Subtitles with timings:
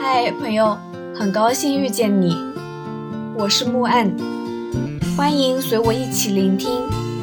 [0.00, 0.78] 嗨，朋友，
[1.12, 2.32] 很高兴遇见你，
[3.36, 4.16] 我是木岸，
[5.16, 6.70] 欢迎随我一起聆听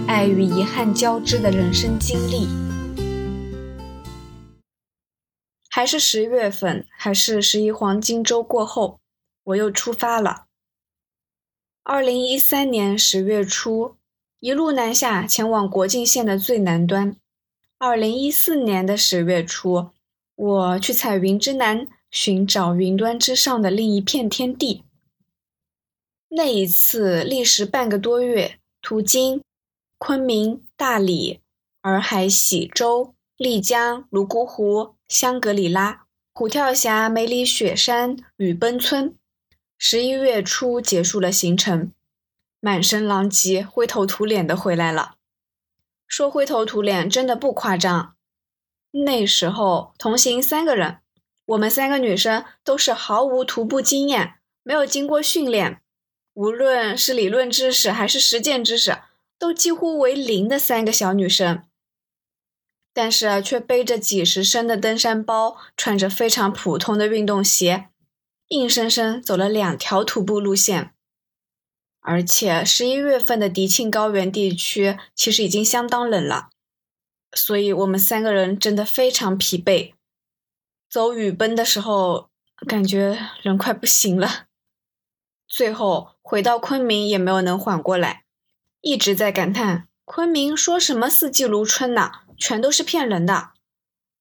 [0.08, 2.50] 爱与遗憾交织的人生经历。
[5.70, 9.00] 还是十月份，还是十一黄金周过后，
[9.46, 10.44] 我又出发了。
[11.82, 13.96] 二零一三年十月初，
[14.42, 17.16] 一路南下，前往国境线的最南端。
[17.78, 19.92] 二零一四年的十月初，
[20.36, 21.88] 我去彩云之南。
[22.16, 24.86] 寻找云端之上的另一片天地。
[26.30, 29.44] 那一次历时半个多月，途经
[29.98, 31.42] 昆明、大理、
[31.82, 39.14] 洱海、喜洲、丽江、泸沽湖、香格里拉、虎跳峡、梅里雪山、雨崩村。
[39.78, 41.92] 十一月初结束了行程，
[42.62, 45.16] 满身狼藉、灰头土脸的回来了。
[46.08, 48.16] 说灰头土脸真的不夸张。
[48.92, 51.00] 那时候同行三个人。
[51.46, 55.82] 我们三个女生都是毫无徒步经验，没有经过训练，
[56.34, 58.98] 无论是理论知识还是实践知识，
[59.38, 61.64] 都几乎为零的三个小女生。
[62.94, 67.90] 但是却背着几十升的登山包，穿着非常普通的运动鞋，
[68.48, 70.92] 硬生生走了两条徒步路线。
[72.00, 76.50] 而且十一月份的迪庆高原地区其实已经相当冷了，
[77.34, 79.95] 所以我们三个人真的非常疲惫。
[80.90, 82.30] 走雨崩的时候，
[82.68, 84.46] 感觉人快不行了。
[85.48, 88.24] 最后回到昆明也没有能缓过来，
[88.82, 93.52] 一直在感叹昆明说什么四季如春呢，全都是骗人的。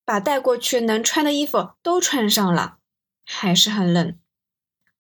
[0.05, 2.77] 把带过去能穿的衣服都穿上了，
[3.25, 4.19] 还是很冷。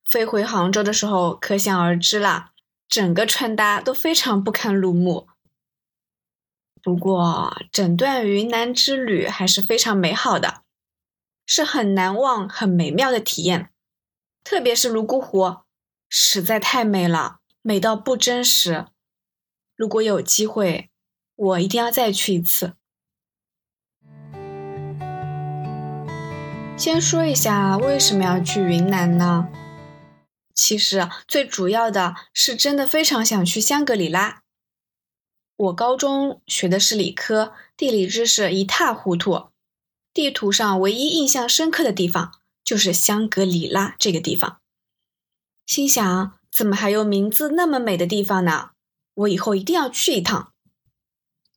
[0.02, 2.52] 飞回杭州的时候，可想而知啦，
[2.88, 5.28] 整个穿搭都非常不堪入目。
[6.82, 10.63] 不过整段云南之旅还是非常美好的。
[11.46, 13.70] 是很难忘、很美妙的体验，
[14.42, 15.58] 特别是泸沽湖，
[16.08, 18.86] 实在太美了，美到不真实。
[19.76, 20.90] 如果有机会，
[21.34, 22.74] 我一定要再去一次。
[26.76, 29.48] 先说一下为什么要去云南呢？
[30.54, 34.42] 其实最主要的是真的非常想去香格里拉。
[35.56, 39.53] 我高中学的是理科，地理知识一塌糊涂。
[40.14, 42.32] 地图上唯一印象深刻的地方
[42.64, 44.60] 就是香格里拉这个地方，
[45.66, 48.70] 心想怎么还有名字那么美的地方呢？
[49.14, 50.52] 我以后一定要去一趟。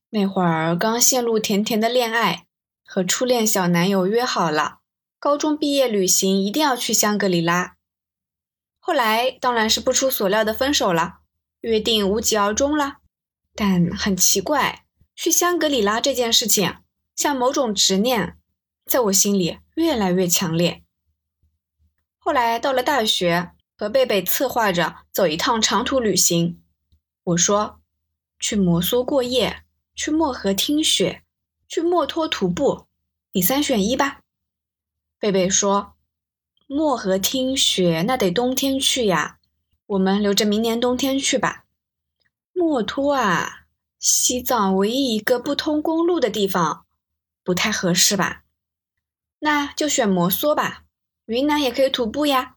[0.09, 2.47] 那会儿刚陷入甜甜的恋爱，
[2.83, 4.79] 和初恋小男友约好了，
[5.19, 7.75] 高中毕业旅行一定要去香格里拉。
[8.79, 11.19] 后来当然是不出所料的分手了，
[11.61, 12.97] 约定无疾而终了。
[13.53, 14.85] 但很奇怪，
[15.15, 16.77] 去香格里拉这件事情
[17.15, 18.39] 像某种执念。
[18.87, 20.83] 在我心里越来越强烈。
[22.17, 26.61] 后来到了大学，和贝贝策划着走一趟长途旅行。
[27.23, 27.81] 我说
[28.39, 31.23] ：“去摩梭过夜，去漠河听雪，
[31.67, 32.87] 去墨脱徒步，
[33.33, 34.21] 你三选一吧。”
[35.19, 35.95] 贝贝说
[36.67, 39.39] ：“漠河听雪那得冬天去呀，
[39.85, 41.65] 我们留着明年冬天去吧。
[42.53, 43.65] 墨脱啊，
[43.99, 46.85] 西藏唯一一个不通公路的地方，
[47.43, 48.43] 不太合适吧？”
[49.39, 50.83] 那就选摩梭吧，
[51.25, 52.55] 云南也可以徒步呀。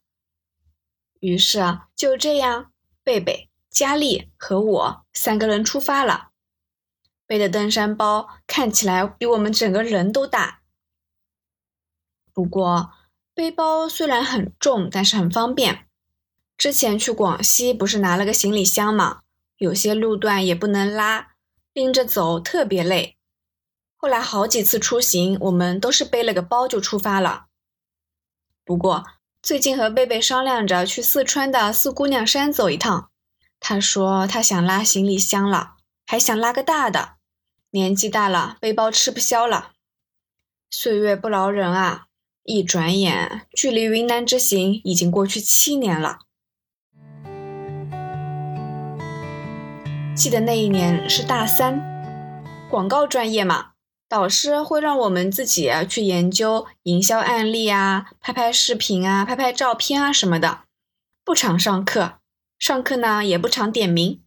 [1.20, 2.72] 于是，就这样，
[3.04, 6.30] 贝贝、佳丽和我三个人出发了。
[7.26, 10.62] 背的登山包看起来比我们整个人都大。
[12.32, 12.92] 不过，
[13.34, 15.86] 背包虽然很重，但是很方便。
[16.56, 19.22] 之前去广西不是拿了个行李箱嘛，
[19.58, 21.34] 有些路段也不能拉，
[21.72, 23.16] 拎着走特别累。
[24.03, 27.49] 后来好几次出行，我们都是背了个包就出发了。
[28.65, 29.05] 不过
[29.43, 33.11] 最近和贝贝商量着去四川的四姑娘山走一趟，
[33.61, 35.75] 他说他想拉行李箱了，
[36.06, 37.16] 还想拉个大的。
[37.72, 39.72] 年纪大了，背包吃不消了。
[40.71, 42.06] 岁月不饶人啊！
[42.44, 46.20] 一转眼，距离云南之行已经过去七年了。
[50.17, 51.82] 记得那一年是大三，
[52.70, 53.69] 广告专业嘛。
[54.10, 60.64] 导师会让我们自己去研究营销案例啊，拍拍视频啊，拍拍照片啊什么的，
[61.24, 62.18] 不常上课，
[62.58, 64.24] 上课呢也不常点名。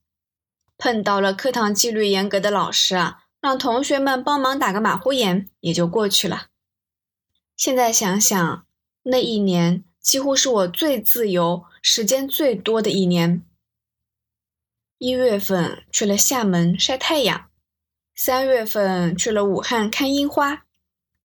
[0.77, 6.45] 碰到了课堂纪律严格的老师啊，让同学们帮忙打个马虎眼也就过去了。
[7.57, 8.65] 现在想想，
[9.03, 13.45] 那一年几乎是我最自由、时间最多的一年。
[14.97, 17.49] 一月份去了厦门晒太阳。
[18.15, 20.65] 三月份去了武汉看樱花，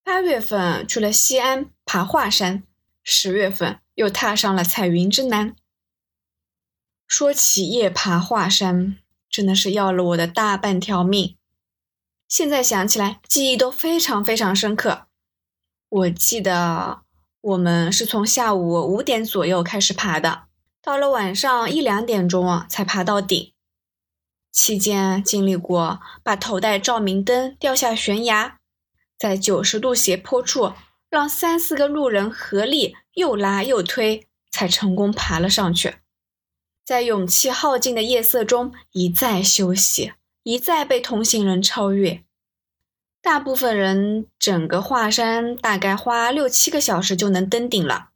[0.03, 2.63] 八月份去了西安爬华山，
[3.03, 5.55] 十月份又踏上了彩云之南。
[7.07, 8.97] 说起夜爬华山，
[9.29, 11.37] 真的是要了我的大半条命。
[12.27, 15.07] 现在想起来，记忆都非常非常深刻。
[15.91, 17.03] 我记得
[17.43, 20.45] 我们是从下午五点左右开始爬的，
[20.83, 23.53] 到了晚上一两点钟啊才爬到顶。
[24.61, 28.59] 期间经历过把头戴照明灯掉下悬崖，
[29.17, 30.73] 在九十度斜坡处
[31.09, 35.99] 让三四个路人合力又拉又推，才成功爬了上去。
[36.85, 42.25] 在勇气耗尽的夜色中一再休息，一再被同行人超越。
[43.23, 48.09] 大部分人整个华山大概花六七个小时就能登顶了，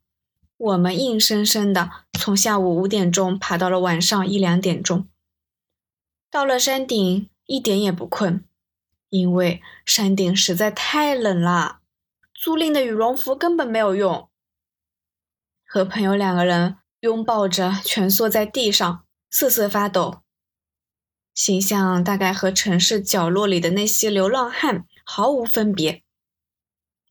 [0.58, 5.06] 我们硬生生的从下午五点钟爬到了晚上一两点钟。
[6.32, 8.43] 到了山顶一点也不困，
[9.11, 11.81] 因为山顶实在太冷了，
[12.32, 14.31] 租赁的羽绒服根本没有用。
[15.67, 20.23] 和朋友两个人拥抱着蜷缩在地上，瑟瑟发抖，
[21.34, 24.87] 形象大概和城市角落里的那些流浪汉。
[25.05, 26.02] 毫无分别，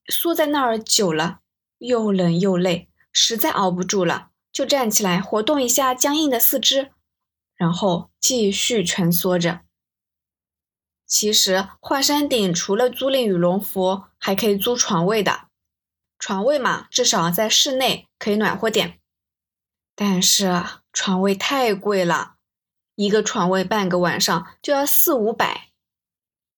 [0.07, 1.41] 缩在那儿久了，
[1.77, 6.91] 又冷又累，实在熬不住了，就站起来活动一下僵硬的四肢，
[7.61, 9.59] 然后继续蜷缩着。
[11.05, 15.43] 其实华山顶除了租赁羽绒服，还可以租床位的，
[16.17, 18.99] 床位嘛，至少在室内可以暖和点。
[19.93, 22.37] 但是床位太贵了，
[22.95, 25.67] 一个床位半个晚上就要四五百。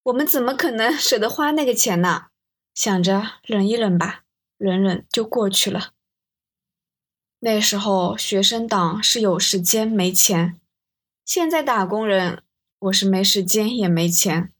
[0.03, 2.27] 我们怎么可能 舍得花那个钱呢？
[2.73, 4.23] 想着忍一忍吧，
[4.57, 5.91] 忍忍就过去了。
[7.39, 10.61] 那时候学生党是有时间没钱，
[11.25, 12.43] 现在打工人
[12.79, 14.51] 我是没时间也没钱。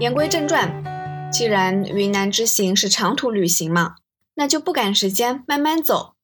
[0.00, 3.96] 言归正传，既然云南之行是长途旅行嘛，
[4.36, 6.14] 那就不赶时间，慢慢走。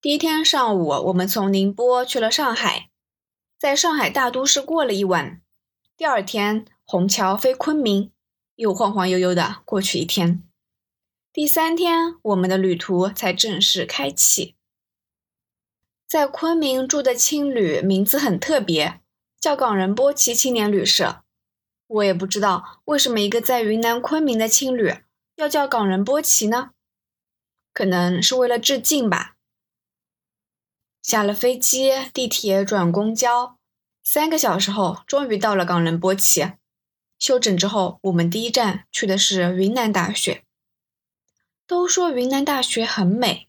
[0.00, 2.90] 第一天上午，我们从宁波去了上海。
[3.56, 5.40] 在上海大都市过了一晚，
[5.96, 8.10] 第二天虹桥飞昆明，
[8.56, 10.42] 又晃晃悠悠的过去一天。
[11.32, 14.55] 第三天，我们的旅途才正式开启。
[16.06, 19.00] 在昆明住的青旅名字很特别，
[19.40, 21.24] 叫港人波奇青年旅社。
[21.88, 24.94] 我也不知道为什么一个在云南昆明的青旅
[25.34, 26.70] 要叫港人波奇呢？
[27.72, 29.36] 可能是为了致敬吧。
[31.02, 33.58] 下了飞机，地铁转公交，
[34.02, 36.52] 三个小时后终于到了冈仁波齐。
[37.18, 40.44] 休整之后，我们第一站去的是云南大学。
[41.66, 43.48] 都说云南大学很美，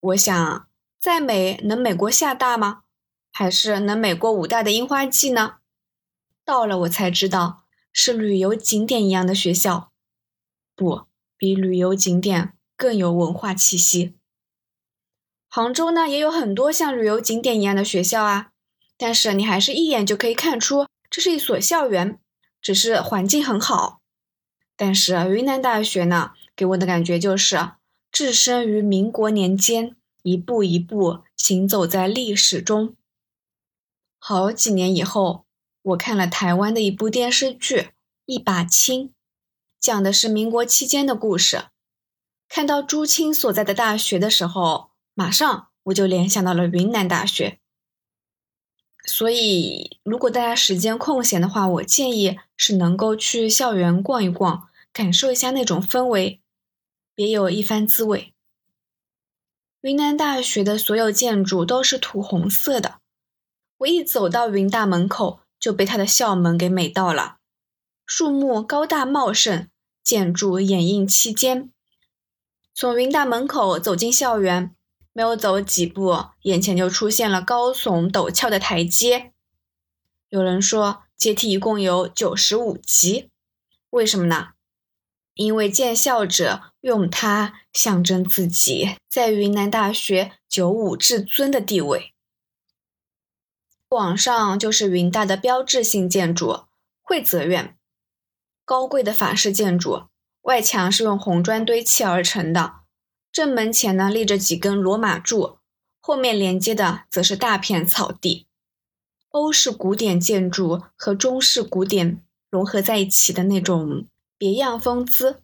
[0.00, 0.67] 我想
[0.98, 2.82] 再美能美过厦大吗？
[3.30, 5.58] 还是能美过武大的樱花季呢？
[6.44, 9.92] 到了我才知道，是旅游景点一样的学校，
[10.74, 11.02] 不
[11.36, 14.16] 比旅游景点更有文化气息。
[15.48, 18.50] 杭州呢也有很多像旅游景点一样的学校啊，
[18.96, 22.18] 但是你还是一眼就可以看出这是一所校园，
[22.60, 24.00] 只是环境很好。
[24.76, 27.72] 但是云南大学呢，给我的感觉就是
[28.10, 32.94] 置身于民国年间，一步一步行走在历史中。
[34.18, 35.46] 好几年以后，
[35.82, 37.76] 我看了台湾的一部电视剧
[38.26, 39.08] 《一把青》，
[39.80, 41.64] 讲的是民国期间的故事。
[42.48, 44.90] 看到朱青所在的大学的时候。
[45.18, 47.58] 马上我就联想到了云南大学，
[49.04, 56.40] 所以如果大家时间空闲的话，我建议是能够去校园逛一逛，感受一下那种氛围，
[57.16, 58.32] 别有一番滋味。
[59.80, 62.98] 云南大学的所有建筑都是土红色的，
[63.78, 67.36] 我一走到云大门口就被它的校门给美到了，
[68.04, 69.68] 树木高大茂盛，
[70.02, 71.70] 建筑掩映其间。
[72.74, 74.74] 从云大门口走进校园。
[75.14, 79.32] 没有走几步，眼前就出现了高耸陡峭的台阶。
[80.28, 83.28] 有人说，阶梯一共有九十五级，
[83.90, 84.50] 为什么呢？
[85.34, 92.12] 因为建校者用它象征自己在云南大学九五至尊的地位。
[93.90, 96.64] 往上就是云大的标志性建筑
[97.02, 97.76] 惠泽院，
[98.64, 100.04] 高贵的法式建筑，
[100.42, 102.80] 外墙是用红砖堆砌而成的。
[103.32, 105.58] 正门前呢立着几根罗马柱，
[106.00, 108.46] 后面连接的则是大片草地。
[109.30, 114.06] 欧式古典建筑和中式古典融合在一起的那种
[114.36, 115.42] 别样风姿。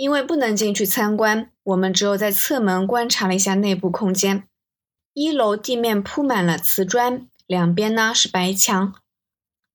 [0.00, 4.44] 因为不能进去参观，我们只有在侧门观察了一下内部空间。
[5.12, 8.94] 一楼地面铺满了瓷砖，两边呢是白墙。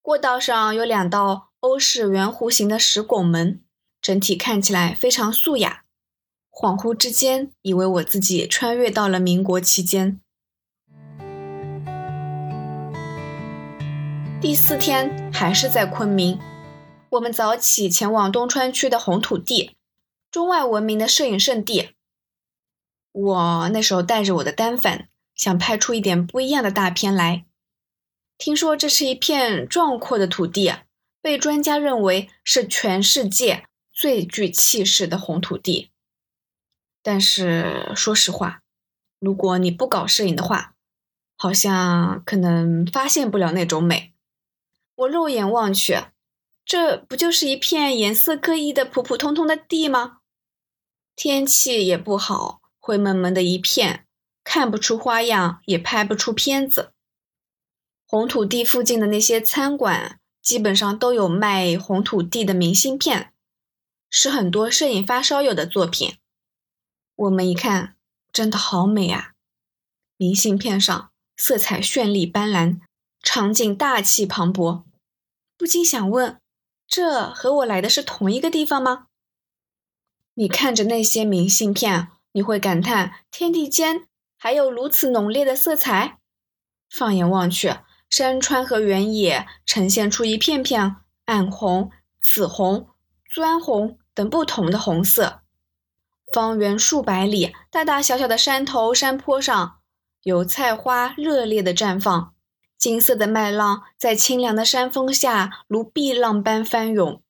[0.01, 3.61] 过道上有两道欧式圆弧形的石拱门。
[4.01, 5.83] 整体看起来非常素雅。
[6.51, 10.19] 恍惚之间，以为我自己穿越到了民国期间。
[14.41, 16.39] 第四天还是在昆明，
[17.11, 19.74] 我们早起前往东川区的红土地，
[20.35, 21.91] 中外闻名的摄影圣地。
[23.13, 27.45] 我那时候带着我的单反，想拍出一点不一样的大片来。
[28.37, 30.73] 听说这是一片壮阔的土地，
[31.21, 35.89] 被专家认为是全世界最具气势的红土地。
[37.01, 38.61] 但是说实话，
[39.19, 40.75] 如果你不搞摄影的话，
[41.37, 44.11] 好像可能发现不了那种美。
[44.95, 45.97] 我肉眼望去，
[46.65, 50.17] 这不就是一片颜色各异的普普通通的地吗？
[51.15, 54.05] 天气也不好，灰蒙蒙的一片，
[54.43, 56.91] 看不出花样，也拍不出片子。
[58.05, 63.33] 红土地附近的那些餐馆，基本上都有卖红土地的明信片，
[64.09, 66.17] 是很多摄影发烧友的作品。
[67.15, 67.95] 我们一看，
[68.33, 69.31] 真的好美啊！
[70.17, 72.81] 明信片上色彩绚丽斑斓，
[73.21, 74.83] 场景大气磅礴，
[75.57, 76.39] 不禁想问：
[76.85, 79.07] 这和我来的是同一个地方吗？
[80.35, 86.19] 你看着那些明信片，你会感叹天地间还有如此浓烈的色彩。
[86.89, 87.73] 放眼望去，
[88.09, 91.89] 山川和原野呈现出一片片暗红、
[92.21, 92.89] 紫红、
[93.23, 95.41] 砖红等不同的红色。
[96.33, 99.77] 方圆数百里，大大小小的山头、山坡上，
[100.23, 102.33] 油菜花热烈地绽放，
[102.77, 107.21] 金色的麦浪在清凉的山峰下如碧浪般翻涌，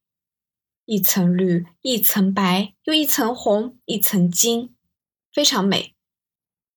[0.85, 4.75] 一层绿，一层白，又一层红，一层金，
[5.33, 5.95] 非常美。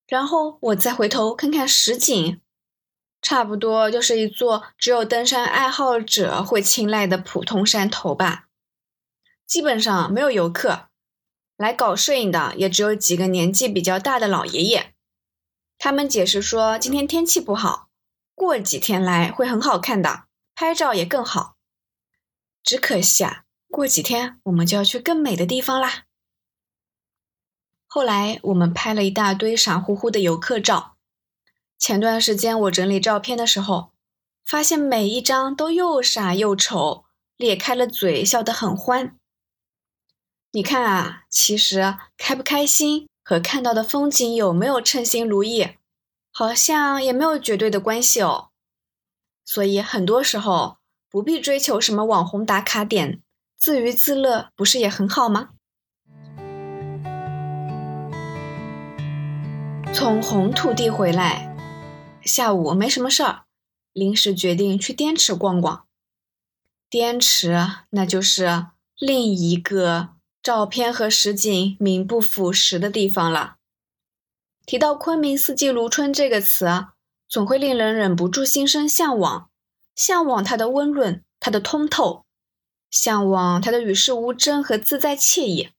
[0.06, 2.40] 然后我再回头看看实景，
[3.20, 8.48] 差不多就是一座只有登山爱好者会青睐的普通山头吧，
[9.46, 10.88] 基本上没有游客。
[11.58, 14.94] 来搞摄影的也只有几个年纪比较大的老爷爷，
[15.76, 17.88] 他们解释说今天天气不好，
[18.34, 21.56] 过几天来会很好看的，拍照也更好。
[22.62, 26.04] 只可惜啊，过几天我们就要去更美的地方啦。
[27.86, 30.96] 后来我们拍了一大堆傻乎乎的游客照，
[31.78, 33.92] 前段时间我整理照片的时候，
[34.44, 37.04] 发现每一张都又傻又丑，
[37.36, 39.16] 咧开了嘴笑得很欢。
[40.52, 45.76] 你看啊，其实开不开心和看到的风景有没有称心如意，
[46.32, 48.48] 好像也没有绝对的关系哦。
[49.44, 50.78] 所以很多时候
[51.10, 53.22] 不必追求什么网红打卡点，
[53.58, 55.50] 自娱自乐不是也很好吗？
[59.92, 61.56] 从红土地回来，
[62.22, 63.42] 下午没什么事儿，
[63.92, 65.86] 临时决定去滇池逛逛。
[66.88, 70.10] 滇池那就是另一个。
[70.40, 73.56] 照片和实景名不副实的地方了。
[74.64, 76.86] 提到昆明四季如春这个词，
[77.28, 79.50] 总会令人忍不住心生向往，
[79.94, 82.24] 向往它的温润，它的通透，
[82.90, 85.70] 向往它的与世无争和自在惬意。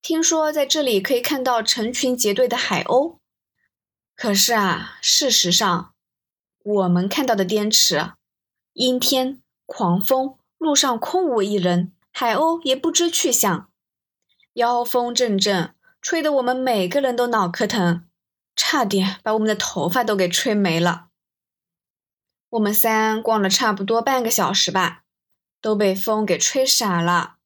[0.00, 3.18] 听说在这里可以看到成群结队的海鸥，
[4.14, 5.92] 可是啊，事实上，
[6.62, 8.12] 我们看到的滇池，
[8.72, 11.92] 阴天、狂风，路上空无一人。
[12.10, 13.70] 海鸥也不知去向，
[14.54, 18.08] 妖风阵阵，吹得我们每个人都脑壳疼，
[18.56, 21.08] 差点把我们的头发都给吹没了。
[22.50, 25.04] 我们三逛了差不多半个小时吧，
[25.60, 27.36] 都被风给吹傻了，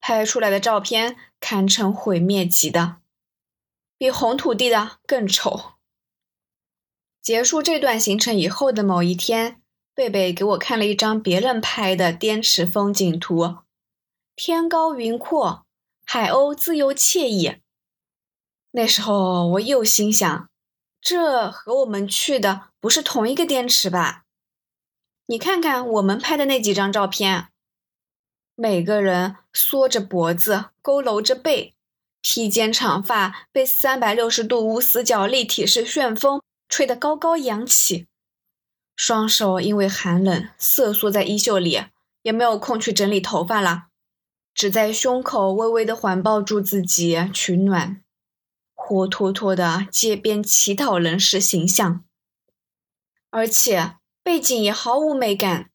[0.00, 2.96] 拍出来的照片堪称毁灭级的，
[3.96, 5.72] 比红土地的更丑。
[7.20, 9.62] 结束这段行程以后的某一天，
[9.94, 13.58] 贝贝给我看了一张别人拍的滇池风景图。
[14.34, 15.64] 天高云阔，
[16.04, 17.58] 海鸥自由惬意。
[18.72, 20.48] 那时候我又心想，
[21.00, 24.24] 这和我们去的不是同一个滇池吧？
[25.26, 27.51] 你看看我们拍的那几张照片，
[28.54, 31.74] 每个人缩着脖子，佝偻着背，
[32.20, 38.06] 披肩长发被三百六十度无死角立体式旋风吹得高高扬起，
[38.94, 41.84] 双手因为寒冷瑟缩在衣袖里，
[42.22, 43.86] 也没有空去整理头发了。
[44.54, 48.02] 只在胸口微微的环抱住自己取暖，
[48.74, 52.04] 活脱脱的街边乞讨人士形象，
[53.30, 55.70] 而且背景也毫无美感，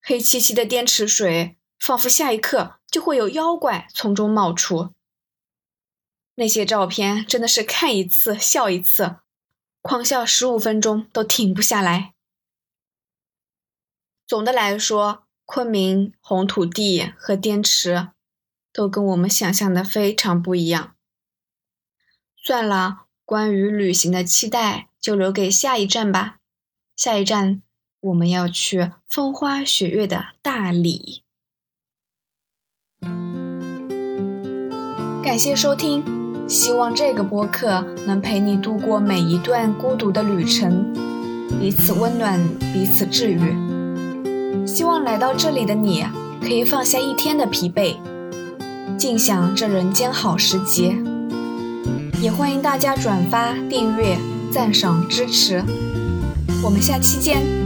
[0.00, 4.94] 黑漆漆的滇池水，仿佛下一刻就会有妖怪从中冒出。
[6.34, 9.16] 那些照片真的是看一次笑一次，
[9.82, 12.14] 狂笑十五分钟都停不下来。
[14.26, 15.24] 总的来说。
[15.50, 18.10] 昆明红土地和滇池
[18.70, 20.94] 都跟我们想象的非常不一样。
[22.36, 26.40] 算了，关于旅行的期待就留给下一站吧。
[26.94, 27.62] 下一站，
[27.98, 31.24] 我们要去风花雪月的大理。
[35.28, 36.02] 感谢收听，
[36.48, 40.90] 希望这个播客能陪你度过每一段孤独的旅程，
[41.60, 42.40] 彼此温暖，
[42.72, 44.66] 彼此治愈。
[44.66, 46.02] 希望来到这里的你，
[46.40, 47.96] 可以放下一天的疲惫，
[48.96, 50.96] 尽享这人间好时节。
[52.22, 54.16] 也欢迎大家转发、订阅、
[54.50, 55.62] 赞赏、支持。
[56.64, 57.57] 我们下期见。